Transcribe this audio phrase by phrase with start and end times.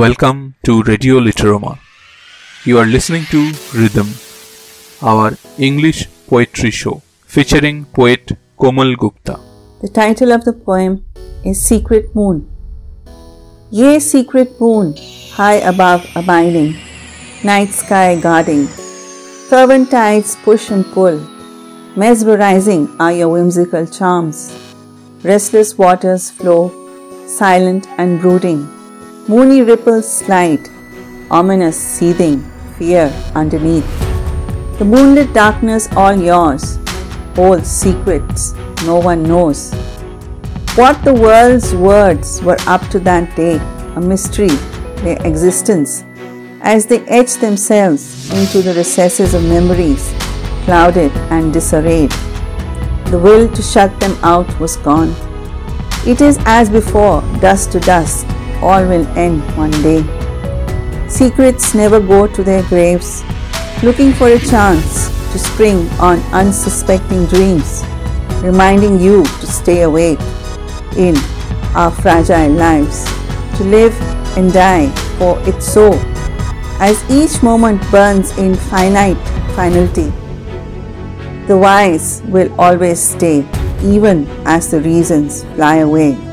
[0.00, 1.78] Welcome to Radio Literoma.
[2.64, 3.40] You are listening to
[3.74, 4.08] Rhythm,
[5.02, 9.38] our English poetry show featuring poet Komal Gupta.
[9.82, 11.04] The title of the poem
[11.44, 12.50] is Secret Moon.
[13.70, 14.94] Ye secret moon,
[15.32, 16.74] high above abiding,
[17.44, 18.66] night sky guarding,
[19.50, 21.18] fervent tides push and pull,
[21.96, 24.46] mesmerizing are your whimsical charms.
[25.22, 26.62] Restless waters flow,
[27.26, 28.62] silent and brooding
[29.28, 30.68] Moony ripples slide,
[31.30, 32.42] ominous seething,
[32.76, 33.86] fear underneath.
[34.80, 36.80] The moonlit darkness all yours,
[37.36, 38.52] holds secrets
[38.84, 39.72] no one knows.
[40.74, 43.58] What the world's words were up to that day,
[43.94, 44.48] a mystery,
[45.04, 46.04] their existence,
[46.60, 50.12] as they etched themselves into the recesses of memories,
[50.64, 52.10] clouded and disarrayed.
[53.06, 55.14] The will to shut them out was gone.
[56.04, 58.26] It is as before, dust to dust,
[58.62, 60.00] all will end one day.
[61.08, 63.22] Secrets never go to their graves,
[63.82, 67.82] looking for a chance to spring on unsuspecting dreams,
[68.42, 70.20] reminding you to stay awake
[70.96, 71.16] in
[71.74, 73.04] our fragile lives,
[73.58, 73.94] to live
[74.38, 75.92] and die, for it's so,
[76.80, 79.18] as each moment burns in finite
[79.54, 80.12] finality.
[81.46, 83.44] The wise will always stay,
[83.82, 86.31] even as the reasons fly away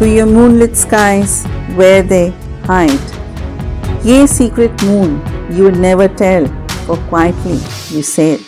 [0.00, 1.44] to your moonlit skies
[1.76, 2.30] where they
[2.64, 3.08] hide.
[4.02, 5.20] Ye secret moon,
[5.52, 6.46] you never tell,
[6.86, 7.60] for quietly
[7.94, 8.40] you said.